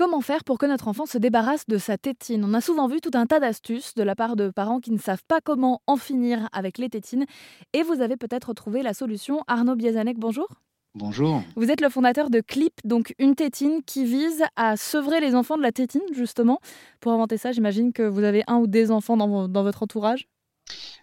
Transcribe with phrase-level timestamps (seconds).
[0.00, 3.02] Comment faire pour que notre enfant se débarrasse de sa tétine On a souvent vu
[3.02, 5.98] tout un tas d'astuces de la part de parents qui ne savent pas comment en
[5.98, 7.26] finir avec les tétines.
[7.74, 9.42] Et vous avez peut-être trouvé la solution.
[9.46, 10.48] Arnaud Biazanek, bonjour.
[10.94, 11.42] Bonjour.
[11.54, 15.58] Vous êtes le fondateur de Clip, donc une tétine qui vise à sevrer les enfants
[15.58, 16.60] de la tétine, justement.
[17.00, 20.28] Pour inventer ça, j'imagine que vous avez un ou des enfants dans, votre entourage.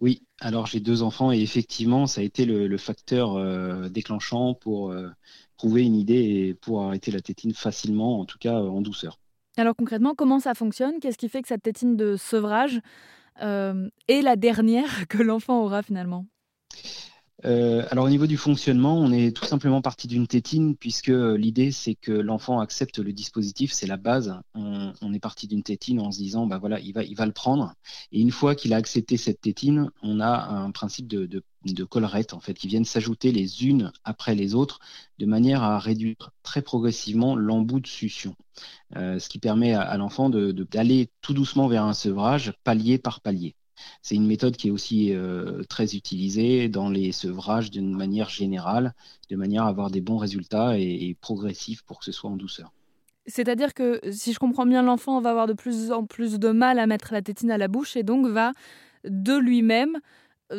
[0.00, 4.92] Oui, alors j'ai deux enfants et effectivement, ça a été le, facteur euh, déclenchant pour
[4.92, 5.08] euh,
[5.56, 6.14] trouver une idée
[6.48, 9.18] et pour arrêter la tétine facilement, en tout cas en douceur.
[9.56, 11.00] Alors concrètement, comment ça fonctionne?
[11.00, 12.80] Qu'est-ce qui fait que cette tétine de sevrage
[13.42, 16.26] euh, est la dernière que l'enfant aura finalement?
[17.44, 21.36] Euh, alors au niveau du fonctionnement, on est tout simplement parti d'une tétine puisque euh,
[21.36, 24.34] l'idée c'est que l'enfant accepte le dispositif, c'est la base.
[24.54, 27.32] On, est parti d'une tétine en se disant bah voilà il va il va le
[27.32, 27.72] prendre
[28.12, 31.42] et une fois qu'il a accepté cette tétine, on a un principe de,
[31.88, 34.80] collerette en fait qui viennent s'ajouter les unes après les autres
[35.18, 38.34] de manière à réduire très progressivement l'embout de succion,
[38.96, 43.54] euh, ce qui permet à, l'enfant d'aller tout doucement vers un sevrage palier par palier.
[44.02, 48.94] C'est une méthode qui est aussi euh, très utilisée dans les sevrages d'une manière générale,
[49.30, 52.72] de manière à avoir des bons résultats et, progressifs pour que ce soit en douceur.
[53.26, 56.78] C'est-à-dire que si je comprends bien, l'enfant va avoir de plus en plus de mal
[56.78, 58.52] à mettre la tétine à la bouche et donc va
[59.04, 59.98] de lui-même
[60.52, 60.58] euh,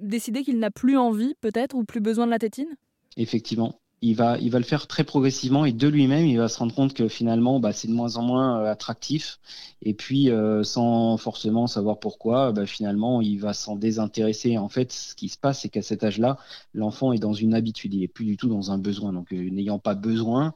[0.00, 2.76] décider qu'il n'a plus envie peut-être ou plus besoin de la tétine?
[3.16, 6.58] Effectivement, il va, il va le faire très progressivement et de lui-même, il va se
[6.58, 9.38] rendre compte que finalement, bah, c'est de moins en moins euh, attractif.
[9.82, 14.56] Et puis, euh, sans forcément savoir pourquoi, bah, finalement, il va s'en désintéresser.
[14.58, 16.38] En fait, ce qui se passe, c'est qu'à cet âge-là,
[16.74, 19.12] l'enfant est dans une habitude, il est plus du tout dans un besoin.
[19.12, 20.54] Donc, euh, n'ayant pas besoin,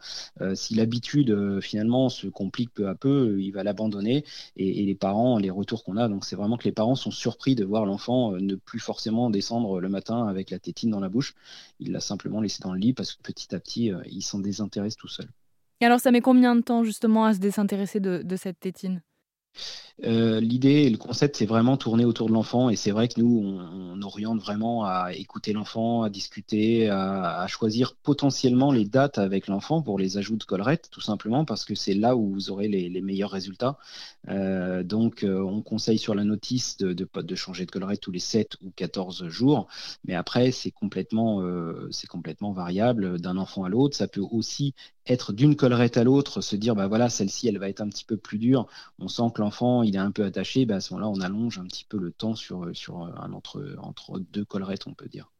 [0.54, 4.24] si l'habitude finalement se complique peu à peu, il va l'abandonner.
[4.56, 7.10] Et, et, les parents, les retours qu'on a, donc c'est vraiment que les parents sont
[7.10, 11.08] surpris de voir l'enfant ne plus forcément descendre le matin avec la tétine dans la
[11.08, 11.34] bouche.
[11.80, 14.38] Il l'a simplement laissé dans le lit parce que petit à petit, euh, il s'en
[14.38, 15.28] désintéresse tout seul.
[15.80, 19.02] Et alors, ça met combien de temps justement à se désintéresser de cette tétine?
[20.02, 22.68] Euh, l'idée et le concept, c'est vraiment tourner autour de l'enfant.
[22.68, 27.94] Et c'est vrai que nous, on, oriente vraiment à écouter l'enfant, à discuter, à, choisir
[27.94, 31.94] potentiellement les dates avec l'enfant pour les ajouts de collerette, tout simplement parce que c'est
[31.94, 33.78] là où vous aurez les, meilleurs résultats.
[34.28, 38.56] Euh, donc, euh, on conseille sur la notice de, changer de collerette tous les 7
[38.62, 39.68] ou 14 jours.
[40.04, 41.42] Mais après, c'est complètement,
[42.08, 43.96] complètement variable d'un enfant à l'autre.
[43.96, 44.74] Ça peut aussi
[45.06, 48.04] être d'une collerette à l'autre, se dire, bah voilà, celle-ci, elle va être un petit
[48.04, 48.66] peu plus dure.
[48.98, 50.66] On sent que l'enfant, il est un peu attaché.
[50.66, 53.76] Bah à ce moment-là, on allonge un petit peu le temps sur, sur un entre,
[53.80, 55.30] entre deux collerettes, on peut dire.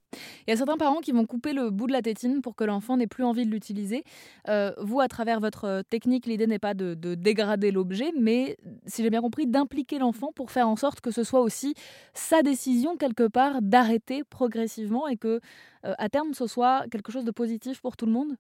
[0.47, 2.65] Il y a certains parents qui vont couper le bout de la tétine pour que
[2.65, 4.05] l'enfant n'ait plus envie de l'utiliser.
[4.49, 8.57] Euh, vous, à travers votre technique, l'idée n'est pas de, de dégrader l'objet, mais,
[8.87, 11.75] si j'ai bien compris, d'impliquer l'enfant pour faire en sorte que ce soit aussi
[12.13, 15.41] sa décision, quelque part, d'arrêter progressivement et que,
[15.85, 18.37] euh, à terme, ce soit quelque chose de positif pour tout le monde?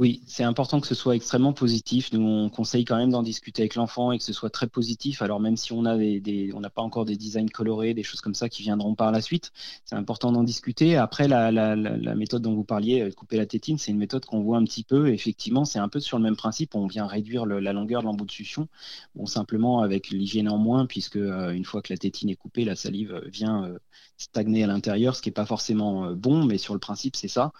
[0.00, 2.10] Oui, c'est important que ce soit extrêmement positif.
[2.14, 5.20] Nous, on conseille quand même d'en discuter avec l'enfant et que ce soit très positif.
[5.20, 8.22] Alors même si on a des, on n'a pas encore des designs colorés, des choses
[8.22, 9.52] comme ça qui viendront par la suite,
[9.84, 10.96] c'est important d'en discuter.
[10.96, 11.76] Après, la,
[12.14, 14.84] méthode dont vous parliez, euh, couper la tétine, c'est une méthode qu'on voit un petit
[14.84, 15.12] peu.
[15.12, 16.74] Effectivement, c'est un peu sur le même principe.
[16.76, 18.68] On vient réduire la longueur de l'embout de succion,
[19.14, 22.64] bon simplement avec l'hygiène en moins, puisque euh, une fois que la tétine est coupée,
[22.64, 23.78] la salive vient euh,
[24.16, 27.52] stagner à l'intérieur, ce qui n'est pas forcément bon, mais sur le principe, c'est ça.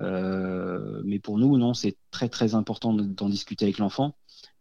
[0.00, 4.14] Mais pour nous, non, c'est très très important d'en discuter avec l'enfant.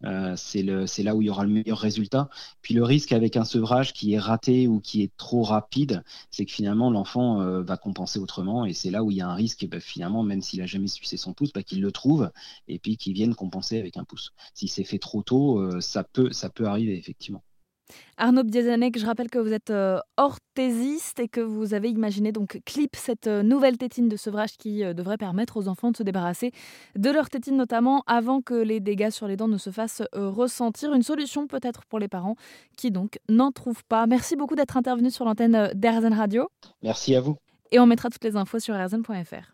[0.06, 0.64] Euh, c'est
[1.04, 2.30] là où il y aura le meilleur résultat.
[2.62, 6.46] Puis le risque avec un sevrage qui est raté ou qui est trop rapide, c'est
[6.46, 9.36] que finalement l'enfant euh, va compenser autrement et c'est là où il y a un
[9.36, 12.32] risque, bah, finalement, même s'il a jamais sucé son pouce, bah, qu'il le trouve
[12.68, 14.34] et puis qu'il vienne compenser avec un pouce.
[14.54, 17.44] Si c'est fait trop tôt, euh, ça, peut, ça peut arriver effectivement.
[18.18, 22.60] Arnaud Biazanek, je rappelle que vous êtes euh, orthésiste et que vous avez imaginé donc
[22.66, 26.04] Clip, cette euh, nouvelle tétine de sevrage qui euh, devrait permettre aux enfants de se
[26.04, 26.52] débarrasser
[26.96, 30.94] de leur tétine notamment avant que les dégâts sur les dents ne se fassent ressentir.
[30.94, 32.36] Une solution peut-être pour les parents
[32.78, 34.06] qui donc n'en trouvent pas.
[34.06, 36.50] Merci beaucoup d'être intervenu sur l'antenne d'Airzen Radio.
[36.82, 37.38] Merci à vous.
[37.72, 39.53] Et on mettra toutes les infos sur airzen.fr.